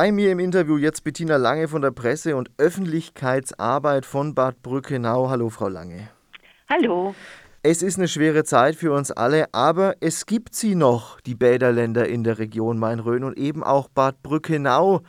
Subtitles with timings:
[0.00, 5.28] Bei mir im Interview jetzt Bettina Lange von der Presse- und Öffentlichkeitsarbeit von Bad Brückenau.
[5.28, 6.08] Hallo, Frau Lange.
[6.68, 7.16] Hallo.
[7.64, 12.06] Es ist eine schwere Zeit für uns alle, aber es gibt sie noch, die Bäderländer
[12.08, 15.00] in der Region Main-Rhön und eben auch Bad Brückenau.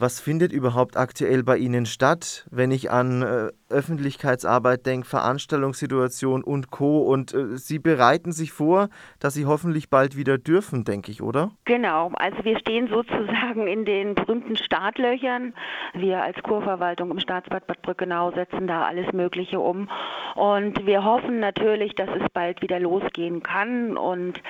[0.00, 6.70] Was findet überhaupt aktuell bei Ihnen statt, wenn ich an äh, Öffentlichkeitsarbeit denke, Veranstaltungssituation und
[6.70, 7.02] Co.
[7.02, 8.88] Und äh, Sie bereiten sich vor,
[9.18, 11.50] dass Sie hoffentlich bald wieder dürfen, denke ich, oder?
[11.66, 15.52] Genau, also wir stehen sozusagen in den berühmten Startlöchern.
[15.92, 19.90] Wir als Kurverwaltung im Staatsbad Bad Brückenau setzen da alles Mögliche um.
[20.34, 23.98] Und wir hoffen natürlich, dass es bald wieder losgehen kann.
[23.98, 24.40] Und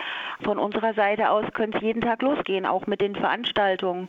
[0.44, 4.08] von unserer Seite aus könnte es jeden Tag losgehen, auch mit den Veranstaltungen.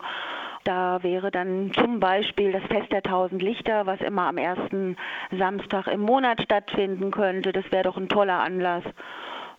[0.64, 4.96] Da wäre dann zum Beispiel das Fest der Tausend Lichter, was immer am ersten
[5.38, 7.52] Samstag im Monat stattfinden könnte.
[7.52, 8.84] Das wäre doch ein toller Anlass.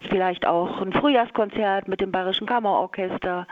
[0.08, 3.46] Vielleicht auch ein Frühjahrskonzert mit dem Bayerischen Kammerorchester.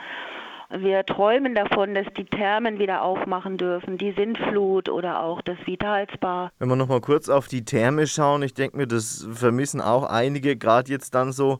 [0.73, 6.53] Wir träumen davon, dass die Thermen wieder aufmachen dürfen, die Sintflut oder auch das Vitalspa.
[6.61, 10.57] Wenn wir nochmal kurz auf die Therme schauen, ich denke mir, das vermissen auch einige,
[10.57, 11.59] gerade jetzt dann so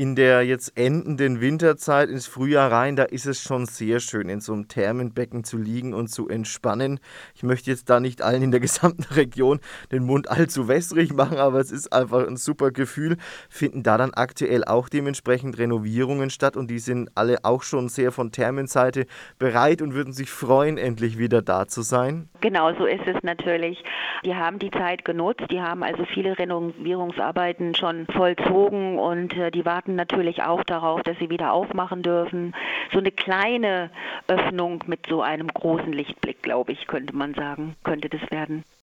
[0.00, 4.40] in der jetzt endenden Winterzeit ins Frühjahr rein, da ist es schon sehr schön, in
[4.40, 7.00] so einem Thermenbecken zu liegen und zu entspannen.
[7.34, 9.60] Ich möchte jetzt da nicht allen in der gesamten Region
[9.92, 13.18] den Mund allzu wässrig machen, aber es ist einfach ein super Gefühl.
[13.50, 18.10] Finden da dann aktuell auch dementsprechend Renovierungen statt und die sind alle auch schon sehr
[18.10, 19.04] von Thermenseite
[19.38, 22.30] bereit und würden sich freuen, endlich wieder da zu sein?
[22.40, 23.84] Genau so ist es natürlich.
[24.24, 29.66] Die haben die Zeit genutzt, die haben also viele Renovierungsarbeiten schon vollzogen und äh, die
[29.90, 32.54] warten natürlich auch darauf, dass sie wieder aufmachen dürfen.
[32.92, 33.90] So eine kleine
[34.28, 38.64] Öffnung mit so einem großen Lichtblick, glaube ich, könnte man sagen, könnte das werden.